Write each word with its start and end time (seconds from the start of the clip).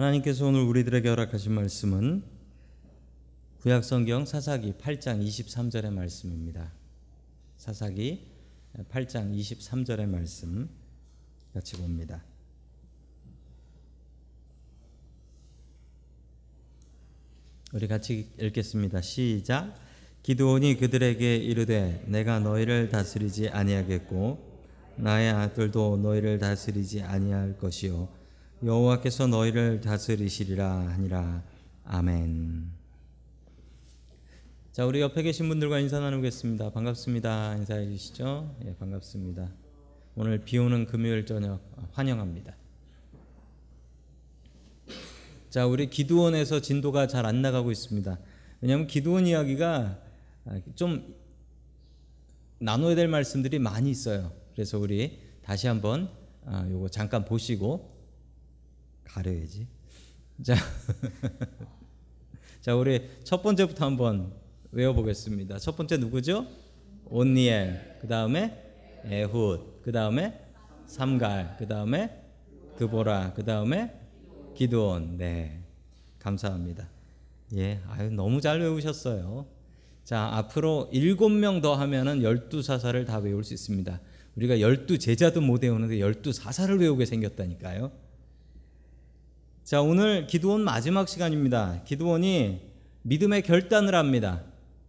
하나님께서 0.00 0.46
오늘 0.46 0.62
우리들에게 0.62 1.06
허락하신 1.10 1.52
말씀은 1.52 2.22
구약성경 3.60 4.24
사사기 4.24 4.72
8장 4.72 5.22
23절의 5.22 5.92
말씀입니다. 5.92 6.72
사사기 7.58 8.26
8장 8.90 9.38
23절의 9.38 10.06
말씀 10.06 10.70
같이 11.52 11.76
봅니다. 11.76 12.24
우리 17.74 17.86
같이 17.86 18.30
읽겠습니다. 18.40 19.02
시작. 19.02 19.74
기드온이 20.22 20.78
그들에게 20.78 21.36
이르되 21.36 22.02
내가 22.06 22.40
너희를 22.40 22.88
다스리지 22.88 23.50
아니하겠고 23.50 24.62
나의 24.96 25.30
아들도 25.30 25.98
너희를 25.98 26.38
다스리지 26.38 27.02
아니할 27.02 27.58
것이요 27.58 28.19
여호와께서 28.62 29.26
너희를 29.26 29.80
다스리시리라 29.80 30.70
하니라. 30.90 31.42
아멘. 31.84 32.70
자, 34.72 34.84
우리 34.84 35.00
옆에 35.00 35.22
계신 35.22 35.48
분들과 35.48 35.78
인사 35.78 35.98
나누겠습니다. 35.98 36.70
반갑습니다. 36.70 37.56
인사해 37.56 37.86
주시죠. 37.86 38.54
예, 38.66 38.74
반갑습니다. 38.76 39.50
오늘 40.14 40.44
비 40.44 40.58
오는 40.58 40.84
금요일 40.84 41.24
저녁 41.24 41.62
환영합니다. 41.92 42.54
자, 45.48 45.66
우리 45.66 45.88
기도원에서 45.88 46.60
진도가 46.60 47.06
잘 47.06 47.24
안 47.24 47.40
나가고 47.40 47.72
있습니다. 47.72 48.18
왜냐하면 48.60 48.86
기도원 48.86 49.26
이야기가 49.26 49.98
좀 50.74 51.14
나눠야 52.58 52.94
될 52.94 53.08
말씀들이 53.08 53.58
많이 53.58 53.90
있어요. 53.90 54.32
그래서 54.52 54.78
우리 54.78 55.18
다시 55.42 55.66
한번 55.66 56.10
아, 56.44 56.68
요거 56.70 56.90
잠깐 56.90 57.24
보시고 57.24 57.89
가려야지. 59.12 59.66
자, 60.42 60.54
자 62.60 62.76
우리 62.76 63.08
첫 63.24 63.42
번째부터 63.42 63.84
한번 63.84 64.32
외워보겠습니다. 64.72 65.58
첫 65.58 65.76
번째 65.76 65.96
누구죠? 65.98 66.46
온니엘. 67.06 67.98
그 68.00 68.06
다음에 68.06 68.70
에훗. 69.04 69.60
그 69.82 69.92
다음에 69.92 70.40
삼갈. 70.86 71.56
그 71.58 71.66
다음에 71.66 72.22
드보라. 72.78 73.32
그 73.34 73.44
다음에 73.44 73.94
기도원. 74.54 75.16
네. 75.16 75.62
감사합니다. 76.18 76.88
예. 77.56 77.80
아유, 77.88 78.10
너무 78.10 78.40
잘 78.40 78.60
외우셨어요. 78.60 79.46
자, 80.04 80.28
앞으로 80.32 80.88
일곱 80.92 81.30
명 81.30 81.60
더 81.60 81.74
하면은 81.74 82.22
열두 82.22 82.62
사사를 82.62 83.04
다 83.04 83.18
외울 83.18 83.44
수 83.44 83.54
있습니다. 83.54 84.00
우리가 84.36 84.60
열두 84.60 84.98
제자도 84.98 85.40
못 85.40 85.62
외우는데 85.62 86.00
열두 86.00 86.32
사사를 86.32 86.78
외우게 86.78 87.06
생겼다니까요. 87.06 87.90
자, 89.70 89.80
오늘 89.80 90.26
기도원 90.26 90.62
마지막 90.62 91.08
시간입니다. 91.08 91.82
기도원이 91.84 92.60
믿음의 93.02 93.42
결단을 93.42 93.94
합니다. 93.94 94.42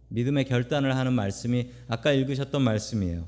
믿음의 0.08 0.44
결단을 0.46 0.96
하는 0.96 1.12
말씀이 1.12 1.68
아까 1.86 2.10
읽으셨던 2.10 2.60
말씀이에요. 2.62 3.24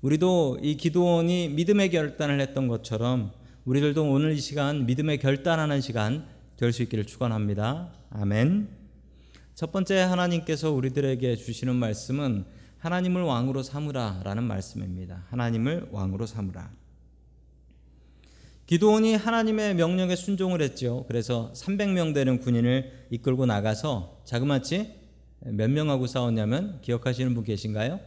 우리도 0.00 0.58
이 0.60 0.76
기도원이 0.76 1.50
믿음의 1.50 1.90
결단을 1.90 2.40
했던 2.40 2.66
것처럼 2.66 3.30
우리들도 3.66 4.02
오늘 4.02 4.32
이 4.32 4.40
시간 4.40 4.84
믿음의 4.84 5.18
결단하는 5.18 5.80
시간 5.80 6.26
될 6.56 6.72
수 6.72 6.82
있기를 6.82 7.04
축원합니다. 7.04 7.92
아멘. 8.10 8.68
첫 9.54 9.70
번째 9.70 9.96
하나님께서 10.00 10.72
우리들에게 10.72 11.36
주시는 11.36 11.76
말씀은 11.76 12.46
하나님을 12.78 13.22
왕으로 13.22 13.62
삼으라라는 13.62 14.42
말씀입니다. 14.42 15.22
하나님을 15.28 15.90
왕으로 15.92 16.26
삼으라. 16.26 16.79
기도원이 18.70 19.16
하나님의 19.16 19.74
명령에 19.74 20.14
순종을 20.14 20.62
했죠. 20.62 21.04
그래서 21.08 21.50
300명 21.56 22.14
되는 22.14 22.38
군인을 22.38 23.08
이끌고 23.10 23.44
나가서 23.44 24.22
자그마치 24.24 24.94
몇 25.40 25.68
명하고 25.68 26.06
싸웠냐면 26.06 26.80
기억하시는 26.80 27.34
분 27.34 27.42
계신가요? 27.42 27.98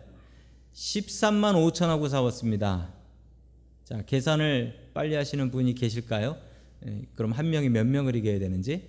13만 0.74 1.56
5천하고 1.56 2.08
싸웠습니다. 2.08 2.94
자, 3.84 4.06
계산을 4.06 4.92
빨리 4.94 5.16
하시는 5.16 5.52
분이 5.52 5.76
계실까요? 5.76 6.38
예, 6.88 7.02
그럼 7.16 7.34
한 7.34 7.50
명이 7.50 7.68
몇 7.68 7.86
명을 7.86 8.16
이겨야 8.16 8.40
되는지 8.40 8.88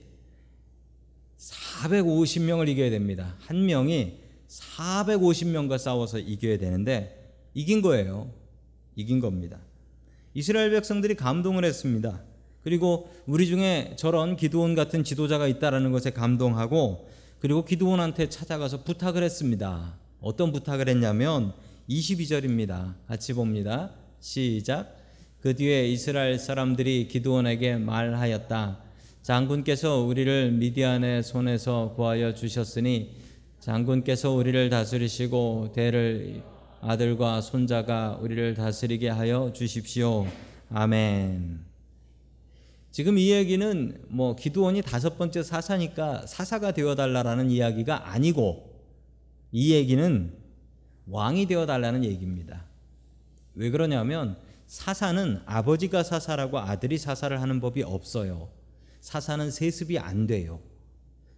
450명을 1.39 2.69
이겨야 2.69 2.91
됩니다. 2.91 3.35
한 3.41 3.67
명이 3.67 4.21
450명과 4.47 5.79
싸워서 5.79 6.21
이겨야 6.21 6.56
되는데 6.56 7.35
이긴 7.53 7.83
거예요. 7.83 8.31
이긴 8.95 9.19
겁니다. 9.19 9.59
이스라엘 10.34 10.71
백성들이 10.71 11.15
감동을 11.15 11.65
했습니다. 11.65 12.21
그리고 12.62 13.11
우리 13.27 13.47
중에 13.47 13.95
저런 13.97 14.37
기도원 14.37 14.75
같은 14.75 15.05
지도자가 15.05 15.47
있다라는 15.47 15.93
것에 15.93 16.11
감동하고 16.11 17.09
그리고 17.39 17.65
기도원한테 17.65 18.28
찾아가서 18.28 18.84
부탁을 18.84 19.23
했습니다. 19.23 19.99
어떤 20.21 20.50
부탁을 20.50 20.89
했냐면 20.89 21.53
22절입니다. 21.89 22.94
같이 23.06 23.34
봅니다. 23.34 23.91
시작. 24.21 24.97
그 25.41 25.55
뒤에 25.55 25.87
이스라엘 25.89 26.39
사람들이 26.39 27.09
기도원에게 27.09 27.77
말하였다. 27.77 28.78
장군께서 29.21 30.00
우리를 30.00 30.53
미디안의 30.53 31.23
손에서 31.23 31.93
구하여 31.94 32.34
주셨으니 32.34 33.15
장군께서 33.61 34.31
우리를 34.31 34.71
다스리시고 34.71 35.73
대를 35.75 36.43
아들과 36.87 37.41
손자가 37.41 38.19
우리를 38.21 38.53
다스리게 38.53 39.09
하여 39.09 39.55
주십시오. 39.55 40.27
아멘. 40.69 41.65
지금 42.91 43.17
이 43.17 43.31
얘기는 43.31 44.05
뭐 44.09 44.37
기도원이 44.37 44.83
다섯 44.83 45.17
번째 45.17 45.43
사사니까 45.43 46.27
사사가 46.27 46.73
되어 46.73 46.94
달라라는 46.94 47.50
이야기가 47.50 48.11
아니고 48.11 48.83
이 49.50 49.73
얘기는 49.73 50.37
왕이 51.06 51.47
되어 51.47 51.65
달라는 51.65 52.05
얘기입니다. 52.05 52.67
왜 53.55 53.71
그러냐면 53.71 54.37
사사는 54.67 55.41
아버지가 55.47 56.03
사사라고 56.03 56.59
아들이 56.59 56.99
사사를 56.99 57.41
하는 57.41 57.61
법이 57.61 57.83
없어요. 57.83 58.50
사사는 59.00 59.50
세습이 59.50 59.99
안 59.99 60.27
돼요. 60.27 60.61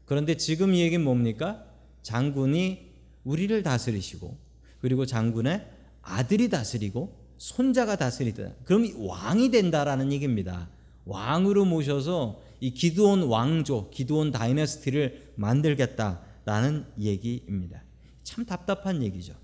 그런데 0.06 0.36
지금 0.36 0.74
이 0.74 0.80
얘기는 0.80 1.04
뭡니까? 1.04 1.64
장군이 2.02 2.90
우리를 3.22 3.62
다스리시고 3.62 4.45
그리고 4.80 5.06
장군의 5.06 5.66
아들이 6.02 6.48
다스리고 6.48 7.16
손자가 7.38 7.96
다스리다. 7.96 8.50
그럼 8.64 8.86
왕이 8.96 9.50
된다라는 9.50 10.12
얘기입니다. 10.12 10.68
왕으로 11.04 11.64
모셔서 11.64 12.40
이 12.60 12.72
기드온 12.72 13.24
왕조, 13.24 13.90
기드온 13.90 14.32
다이너스티를 14.32 15.32
만들겠다라는 15.36 16.86
얘기입니다. 16.98 17.82
참 18.22 18.44
답답한 18.44 19.02
얘기죠. 19.02 19.34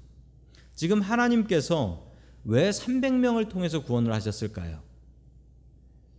지금 0.75 1.01
하나님께서 1.01 2.11
왜 2.45 2.71
300명을 2.71 3.49
통해서 3.49 3.85
구원을 3.85 4.13
하셨을까요? 4.13 4.81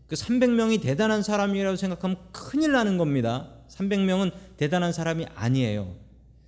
그 0.07 0.15
300명이 0.15 0.81
대단한 0.81 1.23
사람이라고 1.23 1.75
생각하면 1.75 2.17
큰일 2.31 2.71
나는 2.71 2.97
겁니다. 2.97 3.49
300명은 3.69 4.31
대단한 4.57 4.93
사람이 4.93 5.25
아니에요. 5.33 5.95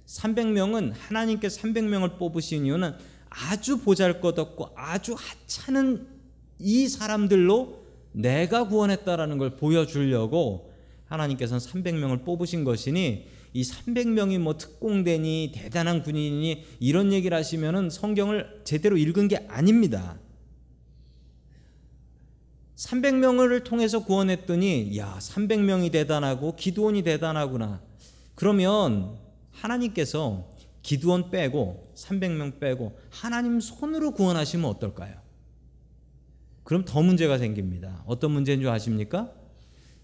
300명은 0.08 0.94
하나님께 0.96 1.48
300명을 1.48 2.18
뽑으신 2.18 2.66
이유는 2.66 2.94
아주 3.30 3.80
보잘것없고 3.80 4.72
아주 4.76 5.16
하찮은 5.18 6.08
이 6.60 6.88
사람들로 6.88 7.86
내가 8.12 8.68
구원했다라는 8.68 9.38
걸 9.38 9.56
보여주려고 9.58 10.74
하나님께서는 11.06 11.60
300명을 11.60 12.24
뽑으신 12.24 12.64
것이니 12.64 13.28
이 13.54 13.64
300명이 13.64 14.38
뭐 14.38 14.58
특공대니 14.58 15.52
대단한 15.56 16.04
군인이니 16.04 16.66
이런 16.80 17.14
얘기를 17.14 17.38
하시면은 17.38 17.90
성경을 17.90 18.62
제대로 18.64 18.98
읽은 18.98 19.28
게 19.28 19.46
아닙니다. 19.48 20.18
300명을 22.76 23.64
통해서 23.64 24.04
구원했더니 24.04 24.98
야 24.98 25.18
300명이 25.20 25.92
대단하고 25.92 26.56
기도원이 26.56 27.04
대단하구나. 27.04 27.82
그러면 28.36 29.18
하나님께서 29.56 30.50
기드원 30.82 31.32
빼고 31.32 31.92
300명 31.96 32.60
빼고 32.60 32.98
하나님 33.10 33.60
손으로 33.60 34.12
구원하시면 34.12 34.70
어떨까요? 34.70 35.16
그럼 36.64 36.84
더 36.86 37.02
문제가 37.02 37.38
생깁니다. 37.38 38.04
어떤 38.06 38.32
문제인 38.32 38.60
줄 38.62 38.70
아십니까? 38.70 39.32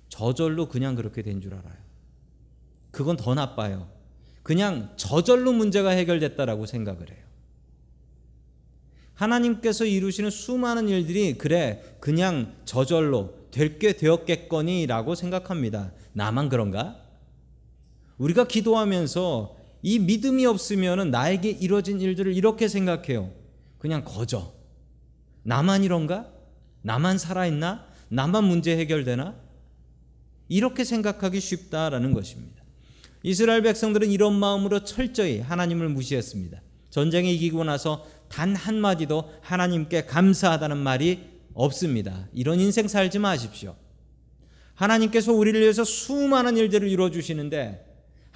저절로 0.10 0.68
그냥 0.68 0.96
그렇게 0.96 1.22
된 1.22 1.42
줄 1.42 1.54
알아요. 1.54 1.76
그건 2.92 3.16
더 3.18 3.34
나빠요. 3.34 3.90
그냥 4.44 4.92
저절로 4.98 5.54
문제가 5.54 5.92
해결됐다라고 5.92 6.66
생각을 6.66 7.10
해요. 7.12 7.22
하나님께서 9.14 9.86
이루시는 9.86 10.30
수많은 10.32 10.90
일들이 10.90 11.38
그래 11.38 11.82
그냥 12.00 12.56
저절로 12.66 13.36
될 13.52 13.78
게 13.80 13.94
되었겠거니라고 13.94 15.14
생각합니다. 15.16 15.92
나만 16.14 16.50
그런가? 16.50 17.02
우리가 18.18 18.48
기도하면서 18.48 19.58
이 19.84 20.00
믿음이 20.00 20.46
없으면 20.46 21.12
나에게 21.12 21.50
이루어진 21.50 22.00
일들을 22.00 22.36
이렇게 22.36 22.68
생각해요. 22.68 23.32
그냥 23.78 24.04
거저. 24.06 24.54
나만 25.44 25.84
이런가? 25.84 26.32
나만 26.84 27.18
살아있나? 27.18 27.86
나만 28.10 28.44
문제 28.44 28.78
해결되나? 28.78 29.36
이렇게 30.50 30.84
생각하기 30.84 31.40
쉽다라는 31.40 32.14
것입니다. 32.14 32.62
이스라엘 33.24 33.62
백성들은 33.62 34.10
이런 34.10 34.34
마음으로 34.36 34.84
철저히 34.84 35.40
하나님을 35.40 35.90
무시했습니다. 35.90 36.62
전쟁에 36.90 37.32
이기고 37.32 37.64
나서 37.64 38.06
단 38.28 38.56
한마디도 38.56 39.32
하나님께 39.42 40.06
감사하다는 40.06 40.78
말이 40.78 41.32
없습니다. 41.54 42.28
이런 42.34 42.60
인생 42.60 42.88
살지 42.88 43.20
마십시오. 43.20 43.76
하나님께서 44.76 45.32
우리를 45.32 45.60
위해서 45.62 45.84
수많은 45.84 46.58
일들을 46.58 46.88
이루어 46.88 47.12
주시는데 47.12 47.91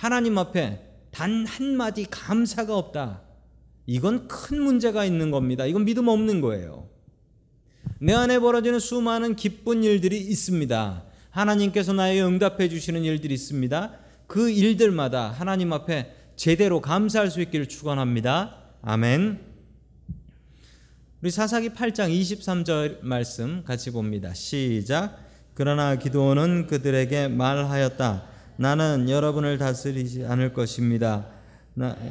하나님 0.05 0.37
앞에 0.37 0.81
단 1.09 1.47
한마디 1.47 2.05
감사가 2.07 2.77
없다. 2.77 3.23
이건 3.87 4.27
큰 4.27 4.61
문제가 4.61 5.03
있는 5.03 5.31
겁니다. 5.31 5.65
이건 5.65 5.83
믿음 5.83 6.09
없는 6.09 6.41
거예요. 6.41 6.87
내 7.99 8.13
안에 8.13 8.37
벌어지는 8.37 8.77
수많은 8.77 9.35
기쁜 9.35 9.83
일들이 9.83 10.19
있습니다. 10.19 11.05
하나님께서 11.31 11.93
나의 11.93 12.23
응답해 12.23 12.69
주시는 12.69 13.03
일들이 13.03 13.33
있습니다. 13.33 13.93
그 14.27 14.51
일들마다 14.51 15.31
하나님 15.31 15.73
앞에 15.73 16.13
제대로 16.35 16.81
감사할 16.81 17.31
수 17.31 17.41
있기를 17.41 17.67
축원합니다. 17.67 18.57
아멘. 18.83 19.39
우리 21.23 21.31
사사기 21.31 21.69
8장 21.69 22.11
23절 22.11 22.99
말씀 23.01 23.63
같이 23.63 23.89
봅니다. 23.89 24.35
시작. 24.35 25.17
그러나 25.55 25.95
기도원은 25.95 26.67
그들에게 26.67 27.29
말하였다. 27.29 28.34
나는 28.57 29.09
여러분을 29.09 29.57
다스리지 29.57 30.25
않을 30.25 30.53
것입니다. 30.53 31.27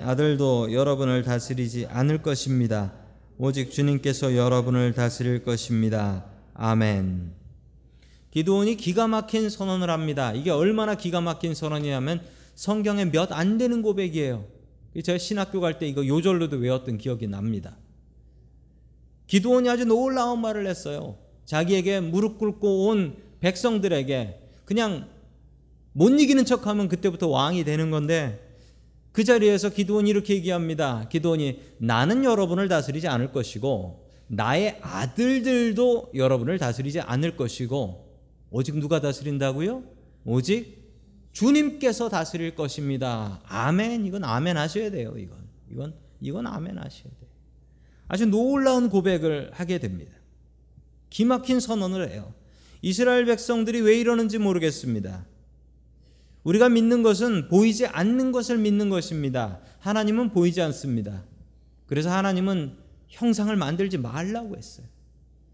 아들도 0.04 0.72
여러분을 0.72 1.22
다스리지 1.22 1.86
않을 1.86 2.22
것입니다. 2.22 2.92
오직 3.38 3.70
주님께서 3.70 4.36
여러분을 4.36 4.92
다스릴 4.92 5.42
것입니다. 5.42 6.26
아멘. 6.52 7.32
기도원이 8.30 8.76
기가 8.76 9.08
막힌 9.08 9.48
선언을 9.48 9.90
합니다. 9.90 10.32
이게 10.32 10.50
얼마나 10.50 10.94
기가 10.94 11.20
막힌 11.20 11.54
선언이냐면 11.54 12.20
성경에 12.54 13.06
몇 13.06 13.32
안 13.32 13.58
되는 13.58 13.80
고백이에요. 13.82 14.44
제가 15.02 15.18
신학교 15.18 15.60
갈 15.60 15.78
때 15.78 15.88
이거 15.88 16.06
요절로도 16.06 16.58
외웠던 16.58 16.98
기억이 16.98 17.26
납니다. 17.26 17.76
기도원이 19.26 19.68
아주 19.68 19.84
놀라운 19.84 20.40
말을 20.40 20.66
했어요. 20.66 21.16
자기에게 21.46 22.00
무릎 22.00 22.38
꿇고 22.38 22.88
온 22.88 23.16
백성들에게 23.40 24.40
그냥 24.64 25.08
못 25.94 26.10
이기는 26.10 26.44
척하면 26.44 26.88
그때부터 26.88 27.28
왕이 27.28 27.64
되는 27.64 27.90
건데 27.90 28.40
그 29.12 29.22
자리에서 29.22 29.70
기도원이 29.70 30.10
이렇게 30.10 30.34
얘기합니다. 30.34 31.08
기도원이 31.08 31.60
나는 31.78 32.24
여러분을 32.24 32.68
다스리지 32.68 33.06
않을 33.06 33.30
것이고 33.30 34.10
나의 34.26 34.78
아들들도 34.82 36.10
여러분을 36.16 36.58
다스리지 36.58 37.00
않을 37.00 37.36
것이고 37.36 38.12
오직 38.50 38.76
누가 38.76 39.00
다스린다고요? 39.00 39.84
오직 40.24 40.82
주님께서 41.32 42.08
다스릴 42.08 42.56
것입니다. 42.56 43.40
아멘. 43.46 44.04
이건 44.06 44.24
아멘 44.24 44.56
하셔야 44.56 44.90
돼요. 44.90 45.14
이건 45.16 45.38
이건 45.70 45.94
이건 46.20 46.46
아멘 46.48 46.76
하셔야 46.76 47.12
돼요. 47.20 47.30
아주 48.08 48.26
놀라운 48.26 48.90
고백을 48.90 49.50
하게 49.52 49.78
됩니다. 49.78 50.12
기막힌 51.10 51.60
선언을 51.60 52.10
해요. 52.10 52.34
이스라엘 52.82 53.26
백성들이 53.26 53.80
왜 53.80 53.98
이러는지 53.98 54.38
모르겠습니다. 54.38 55.24
우리가 56.44 56.68
믿는 56.68 57.02
것은 57.02 57.48
보이지 57.48 57.86
않는 57.86 58.32
것을 58.32 58.58
믿는 58.58 58.90
것입니다. 58.90 59.60
하나님은 59.80 60.30
보이지 60.30 60.60
않습니다. 60.62 61.24
그래서 61.86 62.10
하나님은 62.10 62.76
형상을 63.08 63.54
만들지 63.56 63.98
말라고 63.98 64.56
했어요. 64.56 64.86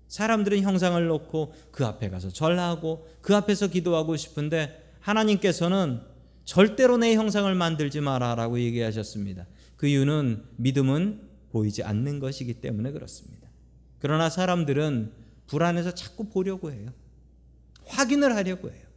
사람들은 0.09 0.63
형상을 0.63 1.07
놓고 1.07 1.55
그 1.71 1.87
앞에 1.87 2.11
가서 2.11 2.31
절하고 2.31 3.09
그 3.23 3.35
앞에서 3.37 3.69
기도하고 3.69 4.17
싶은데 4.17 4.95
하나님께서는 5.01 6.01
절대로 6.45 6.97
내 6.97 7.15
형상을 7.15 7.53
만들지 7.55 8.01
마라라고 8.01 8.59
얘기하셨습니다. 8.59 9.47
그 9.77 9.87
이유는 9.87 10.43
믿음은 10.57 11.21
보이지 11.53 11.85
않는 11.85 12.19
것이기 12.19 12.55
때문에 12.55 12.91
그렇습니다. 12.91 13.49
그러나 14.01 14.29
사람들은 14.29 15.13
불안해서 15.47 15.95
자꾸 15.95 16.29
보려고 16.29 16.73
해요. 16.73 16.91
확인을 17.87 18.35
하려고 18.35 18.71
해요. 18.71 18.90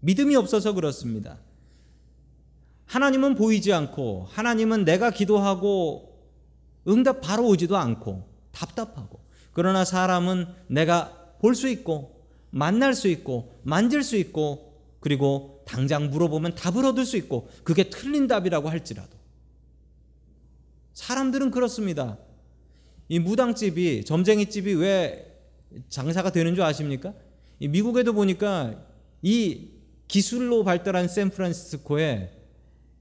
믿음이 0.00 0.36
없어서 0.36 0.72
그렇습니다. 0.72 1.38
하나님은 2.86 3.34
보이지 3.34 3.72
않고 3.72 4.26
하나님은 4.30 4.84
내가 4.84 5.10
기도하고 5.10 6.16
응답 6.86 7.20
바로 7.20 7.46
오지도 7.46 7.76
않고 7.76 8.26
답답하고 8.52 9.20
그러나 9.52 9.84
사람은 9.84 10.46
내가 10.68 11.14
볼 11.40 11.54
수 11.54 11.68
있고 11.68 12.24
만날 12.50 12.94
수 12.94 13.08
있고 13.08 13.60
만질 13.62 14.02
수 14.02 14.16
있고 14.16 14.80
그리고 15.00 15.62
당장 15.66 16.10
물어보면 16.10 16.54
답을 16.54 16.84
얻을 16.86 17.04
수 17.04 17.16
있고 17.16 17.48
그게 17.62 17.90
틀린 17.90 18.26
답이라고 18.26 18.68
할지라도 18.70 19.16
사람들은 20.94 21.50
그렇습니다. 21.50 22.18
이 23.08 23.18
무당집이 23.18 24.04
점쟁이집이 24.04 24.74
왜 24.74 25.38
장사가 25.88 26.32
되는 26.32 26.54
줄 26.54 26.64
아십니까? 26.64 27.14
미국에도 27.60 28.12
보니까 28.12 28.82
이 29.22 29.68
기술로 30.08 30.64
발달한 30.64 31.06
샌프란시스코에 31.06 32.32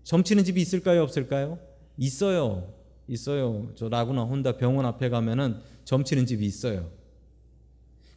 점치는 0.03 0.43
집이 0.43 0.61
있을까요, 0.61 1.03
없을까요? 1.03 1.59
있어요. 1.97 2.73
있어요. 3.07 3.71
저 3.75 3.89
라구나 3.89 4.23
혼다 4.23 4.57
병원 4.57 4.85
앞에 4.85 5.09
가면은 5.09 5.59
점치는 5.85 6.25
집이 6.25 6.45
있어요. 6.45 6.89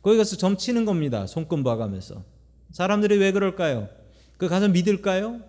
거기 0.02 0.16
가서 0.16 0.36
점치는 0.36 0.84
겁니다. 0.84 1.26
손금 1.26 1.62
봐가면서. 1.62 2.24
사람들이 2.72 3.18
왜 3.18 3.32
그럴까요? 3.32 3.88
그 4.36 4.48
가서 4.48 4.68
믿을까요? 4.68 5.40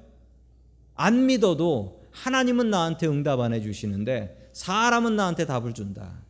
안 0.96 1.26
믿어도 1.26 2.04
하나님은 2.12 2.70
나한테 2.70 3.08
응답 3.08 3.40
안 3.40 3.54
해주시는데 3.54 4.50
사람은 4.54 5.16
나한테 5.16 5.46
답을 5.46 5.74
준다. 5.74 6.22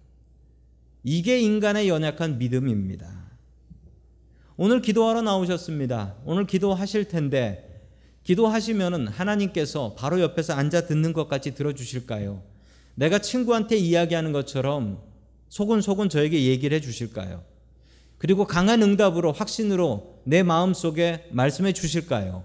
이게 1.03 1.39
인간의 1.39 1.89
연약한 1.89 2.37
믿음입니다. 2.37 3.30
오늘 4.63 4.79
기도하러 4.79 5.23
나오셨습니다. 5.23 6.17
오늘 6.23 6.45
기도하실 6.45 7.05
텐데 7.05 7.81
기도하시면은 8.21 9.07
하나님께서 9.07 9.95
바로 9.95 10.21
옆에서 10.21 10.53
앉아 10.53 10.85
듣는 10.85 11.13
것 11.13 11.27
같이 11.27 11.55
들어주실까요? 11.55 12.43
내가 12.93 13.17
친구한테 13.17 13.75
이야기하는 13.75 14.31
것처럼 14.33 15.01
소근소근 15.49 16.09
저에게 16.09 16.45
얘기를 16.45 16.77
해 16.77 16.79
주실까요? 16.79 17.43
그리고 18.19 18.45
강한 18.45 18.83
응답으로 18.83 19.31
확신으로 19.31 20.21
내 20.25 20.43
마음 20.43 20.75
속에 20.75 21.27
말씀해 21.31 21.73
주실까요? 21.73 22.43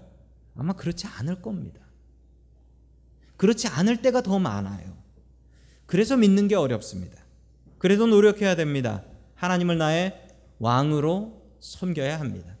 아마 0.55 0.73
그렇지 0.73 1.05
않을 1.05 1.43
겁니다. 1.43 1.81
그렇지 3.35 3.67
않을 3.67 4.01
때가 4.01 4.23
더 4.23 4.39
많아요. 4.39 4.97
그래서 5.85 6.17
믿는 6.17 6.47
게 6.47 6.55
어렵습니다. 6.55 7.23
그래도 7.77 8.07
노력해야 8.07 8.55
됩니다. 8.55 9.03
하나님을 9.35 9.77
나의 9.77 10.19
왕으로 10.57 11.36
섬겨야 11.59 12.19
합니다. 12.19 12.55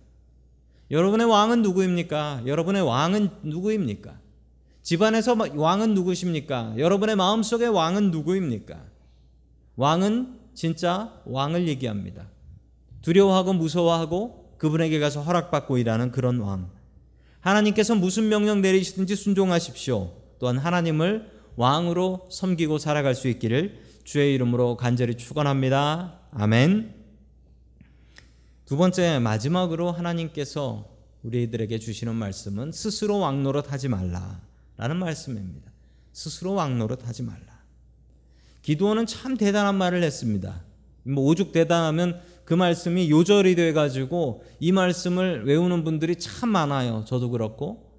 여러분의 0.89 1.27
왕은 1.27 1.61
누구입니까? 1.63 2.43
여러분의 2.45 2.81
왕은 2.81 3.29
누구입니까? 3.43 4.19
집안에서 4.83 5.35
왕은 5.53 5.93
누구십니까? 5.95 6.75
여러분의 6.77 7.17
마음속의 7.17 7.69
왕은 7.69 8.11
누구입니까? 8.11 8.79
왕은 9.75 10.39
진짜 10.53 11.13
왕을 11.25 11.67
얘기합니다. 11.67 12.29
두려워하고 13.01 13.53
무서워하고 13.53 14.55
그분에게 14.57 14.99
가서 14.99 15.21
허락받고 15.21 15.77
일하는 15.77 16.11
그런 16.11 16.39
왕. 16.39 16.69
하나님께서 17.41 17.95
무슨 17.95 18.29
명령 18.29 18.61
내리시든지 18.61 19.15
순종하십시오. 19.15 20.13
또한 20.39 20.57
하나님을 20.57 21.31
왕으로 21.55 22.27
섬기고 22.31 22.77
살아갈 22.77 23.13
수 23.13 23.27
있기를 23.27 23.79
주의 24.03 24.33
이름으로 24.33 24.77
간절히 24.77 25.15
축원합니다. 25.15 26.19
아멘. 26.31 26.96
두 28.67 28.75
번째 28.75 29.19
마지막으로 29.19 29.93
하나님께서 29.93 30.89
우리들에게 31.23 31.79
주시는 31.79 32.13
말씀은 32.13 32.73
스스로 32.73 33.17
왕노릇 33.19 33.71
하지 33.71 33.87
말라라는 33.87 34.97
말씀입니다. 34.99 35.71
스스로 36.11 36.53
왕노릇 36.53 37.07
하지 37.07 37.23
말라. 37.23 37.63
기도원은 38.63 39.05
참 39.05 39.37
대단한 39.37 39.75
말을 39.75 40.03
했습니다. 40.03 40.65
뭐 41.03 41.23
오죽 41.23 41.53
대단하면 41.53 42.19
그 42.43 42.53
말씀이 42.53 43.09
요절이 43.09 43.55
돼 43.55 43.71
가지고 43.71 44.43
이 44.59 44.73
말씀을 44.73 45.45
외우는 45.45 45.85
분들이 45.85 46.17
참 46.17 46.49
많아요. 46.49 47.05
저도 47.07 47.29
그렇고 47.29 47.89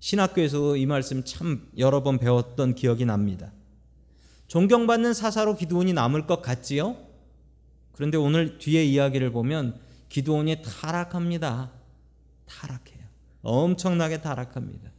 신학교에서 0.00 0.76
이 0.76 0.84
말씀 0.84 1.24
참 1.24 1.66
여러 1.78 2.02
번 2.02 2.18
배웠던 2.18 2.74
기억이 2.74 3.06
납니다. 3.06 3.54
존경받는 4.48 5.14
사사로 5.14 5.56
기도원이 5.56 5.94
남을 5.94 6.26
것 6.26 6.42
같지요? 6.42 6.98
그런데 7.92 8.18
오늘 8.18 8.58
뒤에 8.58 8.84
이야기를 8.84 9.32
보면 9.32 9.88
기도원이 10.10 10.62
타락합니다. 10.62 11.70
타락해요. 12.46 13.00
엄청나게 13.42 14.20
타락합니다. 14.20 14.90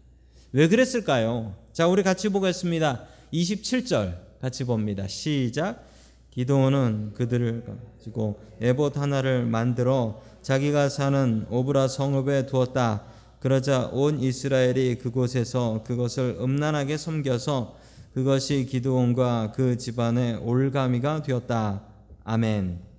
왜 0.53 0.67
그랬을까요? 0.67 1.55
자, 1.73 1.87
우리 1.87 2.01
같이 2.01 2.29
보겠습니다. 2.29 3.05
27절 3.31 4.17
같이 4.41 4.63
봅니다. 4.63 5.07
시작. 5.07 5.85
기도원은 6.31 7.13
그들을 7.13 7.65
가지고 7.97 8.41
에봇 8.61 8.97
하나를 8.97 9.45
만들어 9.45 10.21
자기가 10.41 10.89
사는 10.89 11.45
오브라 11.49 11.89
성읍에 11.89 12.45
두었다. 12.45 13.03
그러자 13.39 13.89
온 13.91 14.19
이스라엘이 14.19 14.95
그곳에서 14.95 15.83
그것을 15.85 16.37
음란하게 16.39 16.97
섬겨서 16.97 17.75
그것이 18.13 18.65
기드온과 18.65 19.51
그 19.55 19.77
집안의 19.77 20.37
올가미가 20.37 21.23
되었다. 21.23 21.83
아멘. 22.23 22.90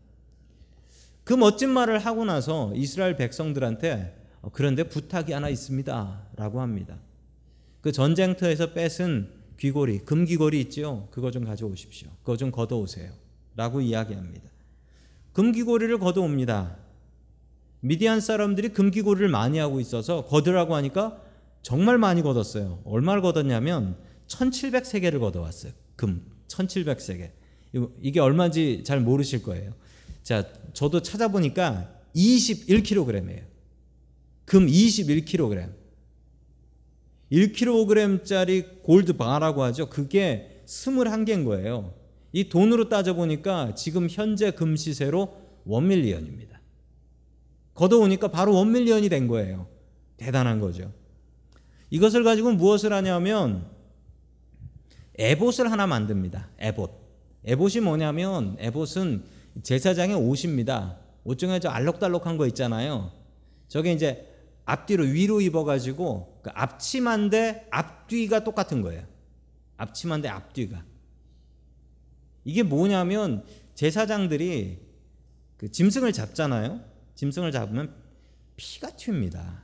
그 1.25 1.35
멋진 1.35 1.71
말을 1.71 1.99
하고 1.99 2.25
나서 2.25 2.73
이스라엘 2.75 3.17
백성들한테 3.17 4.23
어, 4.41 4.51
그런데 4.53 4.85
부탁이 4.85 5.33
하나 5.33 5.49
있습니다 5.49 6.29
라고 6.37 6.61
합니다. 6.61 6.99
그 7.81 7.93
전쟁터에서 7.93 8.73
뺏은 8.73 9.31
귀고리, 9.59 10.01
금귀고리 10.01 10.61
있죠? 10.63 11.09
그거 11.11 11.31
좀 11.31 11.45
가져오십시오. 11.45 12.09
그거 12.21 12.37
좀 12.37 12.51
걷어오세요. 12.51 13.13
라고 13.55 13.81
이야기합니다. 13.81 14.51
금귀고리를 15.33 15.99
걷어옵니다. 15.99 16.77
미디안 17.81 18.21
사람들이 18.21 18.71
금귀고리를 18.71 19.29
많이 19.29 19.59
하고 19.59 19.81
있어서 19.81 20.25
걷으라고 20.27 20.75
하니까 20.77 21.21
정말 21.63 21.99
많이 21.99 22.23
걷었어요. 22.23 22.81
얼마를 22.85 23.23
걷었냐면 23.23 23.97
1700세계를 24.27 25.21
걷어왔어요. 25.21 25.73
금 25.97 26.25
1700세계. 26.49 27.31
이게 28.01 28.21
얼마인지 28.21 28.83
잘 28.85 29.01
모르실 29.01 29.43
거예요. 29.43 29.73
자, 30.23 30.47
저도 30.73 31.03
찾아보니까 31.03 31.93
21kg이에요. 32.15 33.45
금 34.45 34.67
21kg. 34.67 35.73
1kg짜리 37.31 38.83
골드 38.83 39.15
바라고 39.15 39.63
하죠. 39.65 39.89
그게 39.89 40.63
21개인 40.67 41.45
거예요. 41.45 41.95
이 42.33 42.49
돈으로 42.49 42.89
따져보니까 42.89 43.75
지금 43.75 44.09
현재 44.11 44.51
금 44.51 44.77
시세로 44.77 45.35
one 45.65 45.82
million입니다. 45.82 46.61
걷어오니까 47.75 48.29
바로 48.29 48.55
one 48.55 48.70
million이 48.70 49.09
된 49.09 49.29
거예요. 49.29 49.67
대단한 50.17 50.61
거죠. 50.61 50.93
이것을 51.91 52.25
가지고 52.25 52.53
무엇을 52.53 52.93
하냐면 52.93 53.67
에봇을 55.19 55.71
하나 55.71 55.87
만듭니다. 55.87 56.51
에봇. 56.59 56.91
에봇이 57.45 57.81
뭐냐면 57.83 58.57
에봇은 58.59 59.25
제사장의 59.63 60.17
옷입니다. 60.17 60.99
옷 61.25 61.39
중에 61.39 61.61
저 61.61 61.69
알록달록한 61.69 62.37
거 62.37 62.47
있잖아요. 62.49 63.13
저게 63.69 63.93
이제 63.93 64.29
앞뒤로 64.65 65.05
위로 65.05 65.41
입어가지고 65.41 66.41
그 66.43 66.51
앞치마인데 66.55 67.69
앞뒤가 67.71 68.45
똑같은 68.45 68.83
거예요. 68.83 69.05
앞치마인데 69.77 70.29
앞뒤가. 70.29 70.85
이게 72.45 72.63
뭐냐면 72.63 73.45
제사장들이 73.75 74.79
그 75.57 75.71
짐승을 75.71 76.13
잡잖아요. 76.13 76.81
짐승을 77.15 77.53
잡으면 77.53 77.95
피가 78.57 78.91
튑니다. 78.91 79.63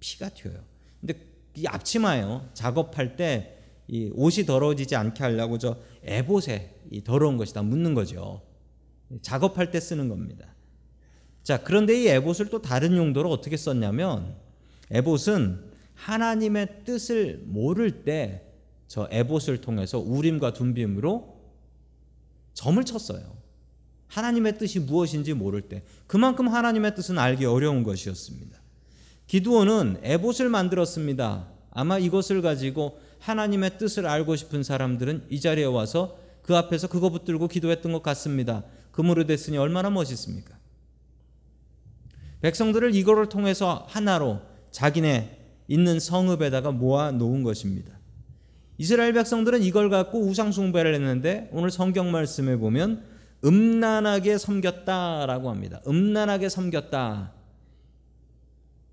피가 0.00 0.30
튀어요. 0.30 0.64
근데 1.00 1.14
이 1.54 1.66
앞치마예요. 1.66 2.50
작업할 2.54 3.16
때 3.16 3.62
이 3.88 4.10
옷이 4.14 4.46
더러워지지 4.46 4.96
않게 4.96 5.22
하려고 5.22 5.58
저 5.58 5.76
에봇에 6.02 6.74
이 6.90 7.02
더러운 7.02 7.36
것이 7.36 7.52
다 7.52 7.62
묻는 7.62 7.94
거죠. 7.94 8.40
작업할 9.20 9.70
때 9.70 9.80
쓰는 9.80 10.08
겁니다. 10.08 10.46
자, 11.42 11.62
그런데 11.62 12.00
이 12.00 12.06
에봇을 12.06 12.48
또 12.48 12.62
다른 12.62 12.96
용도로 12.96 13.30
어떻게 13.30 13.56
썼냐면 13.56 14.36
에봇은 14.90 15.72
하나님의 15.94 16.84
뜻을 16.84 17.42
모를 17.46 18.04
때 18.04 18.52
저 18.92 19.08
에봇을 19.10 19.62
통해서 19.62 19.98
우림과 19.98 20.52
둠빔으로 20.52 21.34
점을 22.52 22.84
쳤어요. 22.84 23.38
하나님의 24.08 24.58
뜻이 24.58 24.80
무엇인지 24.80 25.32
모를 25.32 25.62
때 25.62 25.82
그만큼 26.06 26.46
하나님의 26.46 26.94
뜻은 26.94 27.16
알기 27.16 27.46
어려운 27.46 27.84
것이었습니다. 27.84 28.60
기두원은 29.28 30.00
에봇을 30.02 30.50
만들었습니다. 30.50 31.48
아마 31.70 31.98
이것을 31.98 32.42
가지고 32.42 33.00
하나님의 33.20 33.78
뜻을 33.78 34.04
알고 34.04 34.36
싶은 34.36 34.62
사람들은 34.62 35.28
이 35.30 35.40
자리에 35.40 35.64
와서 35.64 36.18
그 36.42 36.54
앞에서 36.54 36.88
그거 36.88 37.08
붙들고 37.08 37.48
기도했던 37.48 37.92
것 37.92 38.02
같습니다. 38.02 38.62
금으로 38.92 39.26
됐으니 39.26 39.58
얼마나 39.58 39.90
멋있습니까? 39.90 40.56
백성들을 42.42 42.94
이거를 42.94 43.28
통해서 43.28 43.86
하나로 43.88 44.40
자기네 44.70 45.38
있는 45.68 46.00
성읍에다가 46.00 46.72
모아 46.72 47.10
놓은 47.10 47.42
것입니다. 47.42 47.92
이스라엘 48.78 49.12
백성들은 49.12 49.62
이걸 49.62 49.90
갖고 49.90 50.20
우상 50.20 50.50
숭배를 50.50 50.94
했는데 50.94 51.48
오늘 51.52 51.70
성경 51.70 52.10
말씀에 52.10 52.56
보면 52.56 53.04
음란하게 53.44 54.38
섬겼다라고 54.38 55.50
합니다. 55.50 55.80
음란하게 55.86 56.48
섬겼다. 56.48 57.32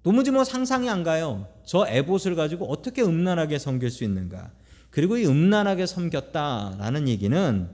도무지 0.04 0.32
뭐 0.32 0.44
상상이 0.44 0.90
안 0.90 1.04
가요. 1.04 1.48
저 1.66 1.86
에봇을 1.88 2.36
가지고 2.36 2.72
어떻게 2.72 3.02
음란하게 3.02 3.60
섬길 3.60 3.90
수 3.90 4.04
있는가? 4.04 4.52
그리고 4.90 5.18
이 5.18 5.26
음란하게 5.26 5.86
섬겼다라는 5.86 7.08
얘기는 7.08 7.70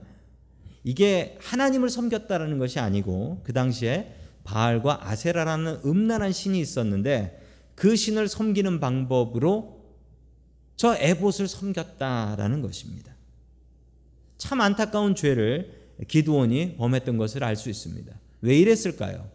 이게 0.86 1.36
하나님을 1.40 1.90
섬겼다라는 1.90 2.58
것이 2.58 2.78
아니고 2.78 3.40
그 3.42 3.52
당시에 3.52 4.14
바알과 4.44 5.10
아세라라는 5.10 5.80
음란한 5.84 6.30
신이 6.30 6.60
있었는데 6.60 7.42
그 7.74 7.96
신을 7.96 8.28
섬기는 8.28 8.78
방법으로 8.78 9.80
저 10.76 10.94
에봇을 10.96 11.48
섬겼다라는 11.48 12.62
것입니다. 12.62 13.12
참 14.38 14.60
안타까운 14.60 15.16
죄를 15.16 15.96
기드온이 16.06 16.76
범했던 16.76 17.16
것을 17.16 17.42
알 17.42 17.56
수 17.56 17.68
있습니다. 17.68 18.14
왜 18.42 18.56
이랬을까요? 18.56 19.28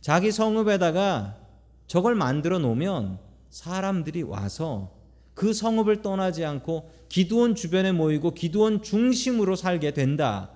자기 0.00 0.32
성읍에다가 0.32 1.38
저걸 1.86 2.16
만들어 2.16 2.58
놓으면 2.58 3.20
사람들이 3.50 4.22
와서 4.22 4.97
그 5.38 5.52
성읍을 5.52 6.02
떠나지 6.02 6.44
않고 6.44 6.90
기드온 7.08 7.54
주변에 7.54 7.92
모이고 7.92 8.34
기드온 8.34 8.82
중심으로 8.82 9.54
살게 9.54 9.92
된다. 9.92 10.50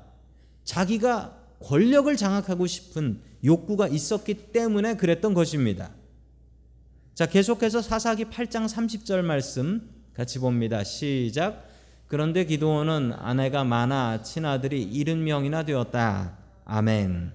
자기가 0.65 1.39
권력을 1.61 2.15
장악하고 2.17 2.67
싶은 2.67 3.21
욕구가 3.45 3.87
있었기 3.87 4.51
때문에 4.51 4.97
그랬던 4.97 5.35
것입니다. 5.35 5.93
자, 7.15 7.27
계속해서 7.27 7.81
사사기 7.81 8.25
8장 8.25 8.69
30절 8.69 9.23
말씀 9.23 9.89
같이 10.15 10.41
봅니다. 10.41 10.83
시작. 10.83 11.65
그런데 12.09 12.45
기도원은 12.45 13.13
아내가 13.13 13.63
많아 13.63 14.23
친아들이 14.25 14.91
70명이나 14.91 15.65
되었다. 15.65 16.39
아멘. 16.65 17.31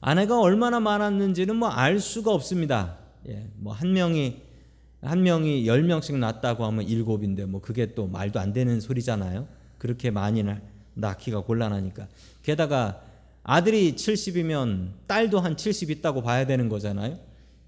아내가 0.00 0.38
얼마나 0.38 0.78
많았는지는 0.78 1.56
뭐 1.56 1.68
알 1.68 1.98
수가 1.98 2.32
없습니다. 2.32 2.96
예, 3.28 3.50
뭐 3.56 3.72
한 3.72 3.92
명이 3.92 4.49
한 5.02 5.22
명이 5.22 5.64
10명씩 5.64 6.16
낳았다고 6.18 6.64
하면 6.66 6.84
일곱인데 6.84 7.46
뭐 7.46 7.60
그게 7.60 7.94
또 7.94 8.06
말도 8.06 8.38
안 8.38 8.52
되는 8.52 8.80
소리잖아요. 8.80 9.48
그렇게 9.78 10.10
많이 10.10 10.44
낳기가 10.94 11.40
곤란하니까. 11.40 12.08
게다가 12.42 13.02
아들이 13.42 13.94
70이면 13.94 14.92
딸도 15.06 15.40
한 15.40 15.56
70 15.56 15.90
있다고 15.90 16.22
봐야 16.22 16.46
되는 16.46 16.68
거잖아요. 16.68 17.18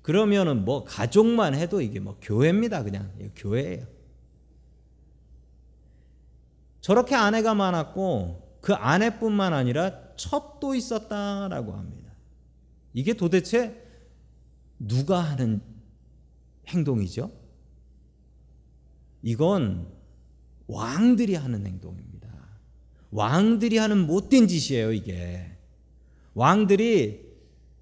그러면은 0.02 0.64
뭐 0.64 0.84
가족만 0.84 1.54
해도 1.54 1.80
이게 1.80 2.00
뭐 2.00 2.18
교회입니다. 2.20 2.82
그냥 2.82 3.10
교회예요. 3.36 3.86
저렇게 6.80 7.14
아내가 7.14 7.54
많았고 7.54 8.58
그 8.60 8.74
아내뿐만 8.74 9.54
아니라 9.54 9.92
첩도 10.16 10.74
있었다라고 10.74 11.72
합니다. 11.72 12.12
이게 12.92 13.14
도대체 13.14 13.80
누가 14.78 15.20
하는 15.20 15.62
행동이죠? 16.68 17.30
이건 19.22 19.88
왕들이 20.66 21.34
하는 21.34 21.66
행동입니다. 21.66 22.28
왕들이 23.10 23.78
하는 23.78 24.06
못된 24.06 24.48
짓이에요, 24.48 24.92
이게. 24.92 25.46
왕들이 26.34 27.32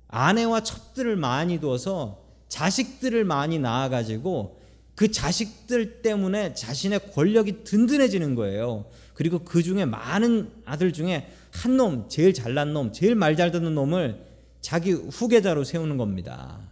아내와 0.09 0.63
첩들을 0.63 1.17
많이 1.17 1.61
둬서 1.61 2.25
자식들을 2.49 3.25
많이 3.25 3.59
낳아가지고 3.59 4.61
그 4.97 5.11
자식들 5.11 6.03
때문에 6.03 6.53
자신의 6.55 7.13
권력이 7.13 7.65
든든해지는 7.65 8.35
거예요. 8.35 8.87
그리고 9.15 9.39
그 9.39 9.63
중에 9.63 9.85
많은 9.85 10.51
아들 10.65 10.93
중에 10.93 11.31
한 11.53 11.77
놈, 11.77 12.09
제일 12.09 12.35
잘난 12.35 12.73
놈, 12.73 12.93
제일 12.93 13.15
말 13.15 13.37
잘 13.37 13.51
듣는 13.51 13.75
놈을 13.75 14.27
자기 14.61 14.93
후계자로 14.93 15.65
세우는 15.65 15.97
겁니다. 15.97 16.70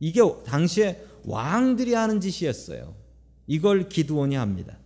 이게 0.00 0.20
당시에 0.44 1.04
왕들이 1.24 1.94
하는 1.94 2.20
짓이었어요. 2.20 2.94
이걸 3.46 3.88
기드온이 3.88 4.34
합니다. 4.34 4.78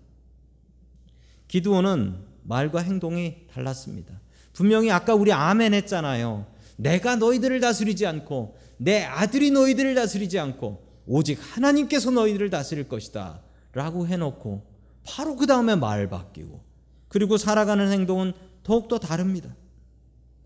기드온은 1.48 2.16
말과 2.44 2.80
행동이 2.80 3.46
달랐습니다. 3.52 4.20
분명히 4.52 4.90
아까 4.90 5.14
우리 5.14 5.32
아멘 5.32 5.74
했잖아요. 5.74 6.46
내가 6.76 7.16
너희들을 7.16 7.60
다스리지 7.60 8.06
않고 8.06 8.56
내 8.78 9.04
아들이 9.04 9.50
너희들을 9.50 9.94
다스리지 9.94 10.38
않고 10.38 10.82
오직 11.06 11.38
하나님께서 11.40 12.10
너희들을 12.10 12.50
다스릴 12.50 12.88
것이다. 12.88 13.42
라고 13.72 14.06
해놓고 14.06 14.66
바로 15.04 15.36
그 15.36 15.46
다음에 15.46 15.74
말 15.74 16.08
바뀌고 16.08 16.62
그리고 17.08 17.36
살아가는 17.36 17.90
행동은 17.90 18.32
더욱더 18.62 18.98
다릅니다. 18.98 19.54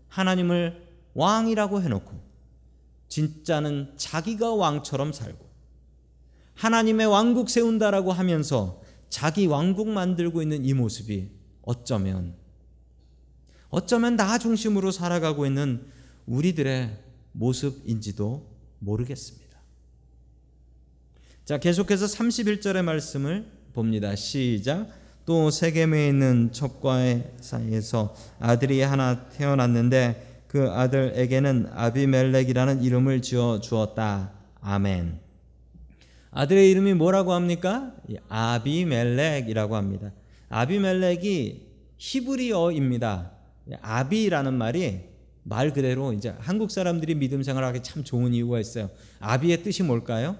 하나님을 0.07 0.87
왕이라고 1.13 1.81
해놓고 1.81 2.26
진짜는 3.09 3.93
자기가 3.97 4.53
왕처럼 4.53 5.13
살고 5.13 5.47
하나님의 6.55 7.07
왕국 7.07 7.49
세운다라고 7.49 8.11
하면서 8.11 8.81
자기 9.09 9.45
왕국 9.45 9.87
만들고 9.87 10.41
있는 10.41 10.65
이 10.65 10.73
모습이 10.73 11.29
어쩌면 11.61 12.35
어쩌면 13.69 14.15
나 14.15 14.37
중심으로 14.37 14.91
살아가고 14.91 15.45
있는 15.45 15.85
우리들의 16.25 16.97
모습인지도 17.33 18.49
모르겠습니다. 18.79 19.47
자, 21.45 21.57
계속해서 21.57 22.05
31절의 22.05 22.81
말씀을 22.83 23.49
봅니다. 23.73 24.15
시작. 24.15 24.89
또 25.25 25.51
세겜에 25.51 26.07
있는 26.07 26.51
첩과의 26.51 27.35
사이에서 27.41 28.15
아들이 28.39 28.81
하나 28.81 29.29
태어났는데 29.29 30.26
그 30.47 30.69
아들에게는 30.69 31.69
아비멜렉이라는 31.73 32.83
이름을 32.83 33.21
지어 33.21 33.59
주었다. 33.59 34.31
아멘. 34.61 35.19
아들의 36.31 36.69
이름이 36.71 36.93
뭐라고 36.93 37.33
합니까? 37.33 37.93
아비멜렉이라고 38.29 39.75
합니다. 39.75 40.11
아비멜렉이 40.49 41.67
히브리어입니다. 41.97 43.31
아비라는 43.81 44.53
말이 44.53 45.01
말 45.43 45.73
그대로 45.73 46.13
이제 46.13 46.33
한국 46.39 46.71
사람들이 46.71 47.15
믿음 47.15 47.43
생활하기 47.43 47.81
참 47.83 48.03
좋은 48.03 48.33
이유가 48.33 48.59
있어요. 48.59 48.89
아비의 49.19 49.63
뜻이 49.63 49.83
뭘까요? 49.83 50.37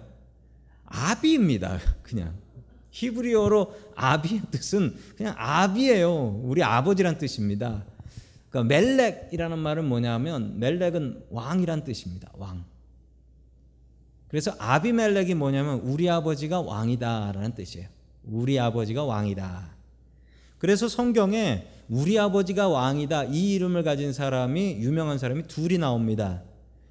아비입니다. 0.85 1.79
그냥 2.03 2.35
히브리어로 2.91 3.73
아비의 3.95 4.41
뜻은 4.51 4.95
그냥 5.17 5.33
아비예요. 5.37 6.41
우리 6.43 6.63
아버지란 6.63 7.17
뜻입니다. 7.17 7.85
그러니까 8.49 8.75
멜렉이라는 8.75 9.59
말은 9.59 9.85
뭐냐면 9.85 10.59
멜렉은 10.59 11.25
왕이란 11.29 11.83
뜻입니다. 11.83 12.31
왕. 12.37 12.65
그래서 14.27 14.53
아비멜렉이 14.57 15.35
뭐냐면 15.35 15.79
우리 15.79 16.09
아버지가 16.09 16.61
왕이다라는 16.61 17.55
뜻이에요. 17.55 17.87
우리 18.23 18.59
아버지가 18.59 19.03
왕이다. 19.05 19.75
그래서 20.57 20.87
성경에 20.87 21.67
우리 21.89 22.19
아버지가 22.19 22.67
왕이다 22.67 23.25
이 23.25 23.53
이름을 23.53 23.83
가진 23.83 24.11
사람이 24.11 24.77
유명한 24.79 25.17
사람이 25.17 25.47
둘이 25.47 25.77
나옵니다. 25.77 26.43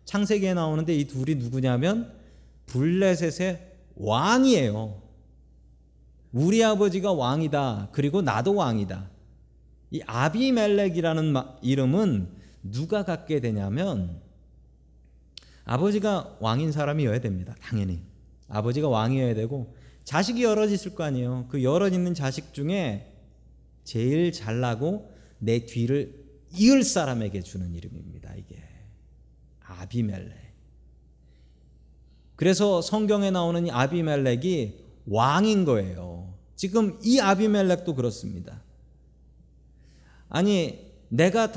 창세기에 0.05 0.55
나오는데 0.55 0.95
이 0.95 1.07
둘이 1.07 1.35
누구냐면 1.35 2.13
블레셋의 2.67 3.61
왕이에요. 3.97 5.03
우리 6.33 6.63
아버지가 6.63 7.13
왕이다. 7.13 7.89
그리고 7.93 8.23
나도 8.23 8.55
왕이다. 8.55 9.11
이 9.91 10.01
아비멜렉이라는 10.07 11.35
이름은 11.63 12.29
누가 12.63 13.05
갖게 13.05 13.41
되냐면 13.41 14.21
아버지가 15.65 16.39
왕인 16.41 16.73
사람이어야 16.73 17.21
됩니다. 17.21 17.55
당연히. 17.61 18.03
아버지가 18.49 18.89
왕이어야 18.89 19.35
되고 19.35 19.75
자식이 20.05 20.45
여럿 20.45 20.71
있을 20.71 20.95
거 20.95 21.05
아니에요. 21.05 21.47
그 21.49 21.63
여럿 21.63 21.93
있는 21.93 22.15
자식 22.15 22.55
중에 22.55 23.13
제일 23.85 24.33
잘나고 24.33 25.11
내 25.39 25.67
뒤를 25.67 26.25
이을 26.57 26.85
사람에게 26.85 27.43
주는 27.43 27.75
이름입니다. 27.75 28.35
이게 28.37 28.63
아비멜렉. 29.61 30.47
그래서 32.37 32.81
성경에 32.83 33.31
나오는 33.31 33.67
이 33.67 33.71
아비멜렉이 33.71 34.75
왕인 35.07 35.65
거예요. 35.65 36.35
지금 36.55 36.99
이 37.03 37.19
아비멜렉도 37.19 37.95
그렇습니다. 37.95 38.63
아니 40.29 40.93
내가 41.09 41.53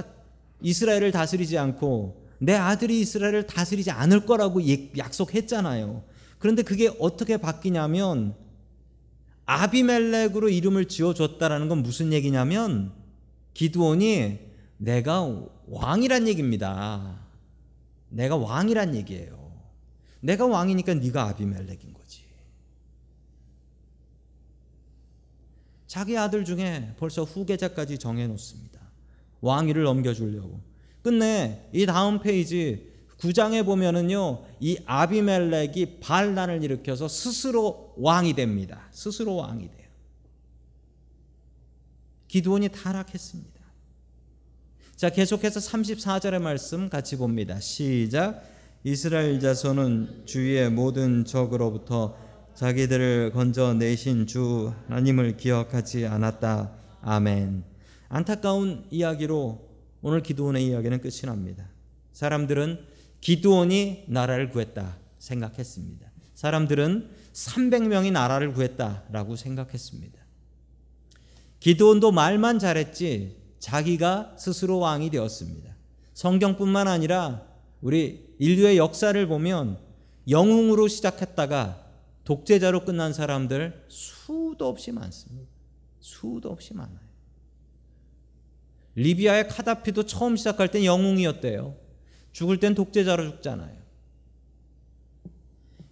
이스라엘을 0.61 1.11
다스리지 1.11 1.57
않고 1.57 2.27
내 2.39 2.53
아들이 2.53 3.01
이스라엘을 3.01 3.47
다스리지 3.47 3.91
않을 3.91 4.25
거라고 4.25 4.61
약속했잖아요. 4.97 6.03
그런데 6.37 6.61
그게 6.63 6.89
어떻게 6.99 7.37
바뀌냐면 7.37 8.35
아비멜렉으로 9.45 10.49
이름을 10.49 10.85
지어줬다라는 10.85 11.69
건 11.69 11.83
무슨 11.83 12.13
얘기냐면 12.13 12.93
기드온이 13.53 14.39
내가 14.77 15.27
왕이란 15.67 16.27
얘기입니다. 16.27 17.19
내가 18.09 18.37
왕이란 18.37 18.95
얘기예요. 18.95 19.51
내가 20.21 20.45
왕이니까 20.45 20.93
네가 20.95 21.27
아비멜렉인 21.29 21.93
거지. 21.93 22.23
자기 25.89 26.15
아들 26.15 26.45
중에 26.45 26.93
벌써 26.99 27.23
후계자까지 27.23 27.97
정해놓습니다. 27.97 28.79
왕위를 29.41 29.83
넘겨주려고. 29.83 30.61
끝내 31.01 31.67
이 31.73 31.87
다음 31.87 32.19
페이지 32.19 32.91
9장에 33.17 33.65
보면은요, 33.65 34.45
이 34.59 34.77
아비멜렉이 34.85 35.99
반란을 35.99 36.63
일으켜서 36.63 37.07
스스로 37.07 37.95
왕이 37.97 38.35
됩니다. 38.35 38.87
스스로 38.91 39.37
왕이 39.37 39.71
돼요. 39.71 39.87
기드온이 42.27 42.69
타락했습니다. 42.69 43.59
자, 44.95 45.09
계속해서 45.09 45.59
34절의 45.59 46.39
말씀 46.39 46.87
같이 46.87 47.17
봅니다. 47.17 47.59
시작. 47.59 48.43
이스라엘 48.83 49.39
자손은 49.39 50.27
주위의 50.27 50.69
모든 50.69 51.25
적으로부터 51.25 52.28
자기들을 52.59 53.31
건져 53.31 53.73
내신 53.73 54.27
주 54.27 54.73
하나님을 54.89 55.37
기억하지 55.37 56.05
않았다. 56.05 56.73
아멘. 57.01 57.63
안타까운 58.09 58.85
이야기로 58.91 59.65
오늘 60.01 60.21
기도원의 60.21 60.65
이야기는 60.65 60.99
끝이 60.99 61.21
납니다. 61.23 61.69
사람들은 62.11 62.85
기도원이 63.21 64.03
나라를 64.09 64.49
구했다 64.49 64.97
생각했습니다. 65.19 66.11
사람들은 66.35 67.09
300명이 67.31 68.11
나라를 68.11 68.51
구했다라고 68.51 69.37
생각했습니다. 69.37 70.19
기도원도 71.61 72.11
말만 72.11 72.59
잘했지 72.59 73.37
자기가 73.59 74.35
스스로 74.37 74.79
왕이 74.79 75.11
되었습니다. 75.11 75.73
성경뿐만 76.13 76.89
아니라 76.89 77.41
우리 77.79 78.35
인류의 78.37 78.77
역사를 78.77 79.27
보면 79.29 79.79
영웅으로 80.27 80.89
시작했다가 80.89 81.88
독재자로 82.29 82.85
끝난 82.85 83.11
사람들 83.11 83.85
수도 83.87 84.67
없이 84.67 84.91
많습니다. 84.91 85.49
수도 85.99 86.51
없이 86.51 86.75
많아요. 86.75 87.09
리비아의 88.93 89.47
카다피도 89.47 90.05
처음 90.05 90.35
시작할 90.35 90.69
땐 90.69 90.85
영웅이었대요. 90.85 91.75
죽을 92.31 92.59
땐 92.59 92.75
독재자로 92.75 93.31
죽잖아요. 93.31 93.75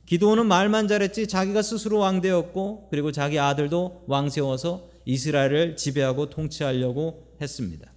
기도는 0.05 0.45
말만 0.45 0.87
잘했지 0.87 1.27
자기가 1.27 1.63
스스로 1.63 1.97
왕 1.97 2.21
되었고 2.21 2.89
그리고 2.91 3.11
자기 3.11 3.39
아들도 3.39 4.03
왕 4.05 4.29
세워서 4.29 4.91
이스라엘을 5.05 5.75
지배하고 5.75 6.29
통치하려고 6.29 7.35
했습니다. 7.41 7.91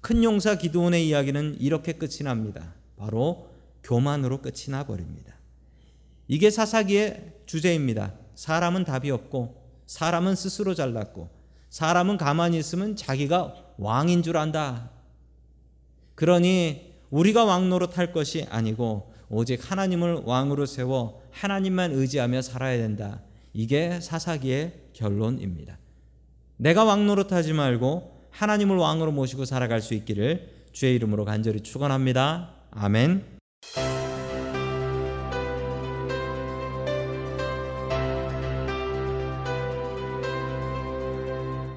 큰 0.00 0.24
용사 0.24 0.56
기도원의 0.56 1.06
이야기는 1.06 1.58
이렇게 1.60 1.92
끝이 1.92 2.20
납니다. 2.24 2.72
바로 2.96 3.50
교만으로 3.82 4.40
끝이 4.40 4.70
나 4.70 4.86
버립니다. 4.86 5.37
이게 6.28 6.50
사사기의 6.50 7.32
주제입니다. 7.46 8.14
사람은 8.34 8.84
답이 8.84 9.10
없고 9.10 9.56
사람은 9.86 10.36
스스로 10.36 10.74
잘났고 10.74 11.30
사람은 11.70 12.18
가만히 12.18 12.58
있으면 12.58 12.94
자기가 12.94 13.54
왕인 13.78 14.22
줄 14.22 14.36
안다. 14.36 14.90
그러니 16.14 16.94
우리가 17.10 17.44
왕 17.44 17.68
노릇할 17.70 18.12
것이 18.12 18.46
아니고 18.50 19.12
오직 19.30 19.70
하나님을 19.70 20.22
왕으로 20.24 20.66
세워 20.66 21.22
하나님만 21.30 21.92
의지하며 21.92 22.42
살아야 22.42 22.76
된다. 22.76 23.20
이게 23.52 24.00
사사기의 24.00 24.90
결론입니다. 24.92 25.78
내가 26.56 26.84
왕 26.84 27.06
노릇하지 27.06 27.52
말고 27.52 28.28
하나님을 28.30 28.76
왕으로 28.76 29.12
모시고 29.12 29.44
살아갈 29.44 29.80
수 29.80 29.94
있기를 29.94 30.66
주의 30.72 30.94
이름으로 30.94 31.24
간절히 31.24 31.60
축원합니다. 31.60 32.54
아멘. 32.70 33.38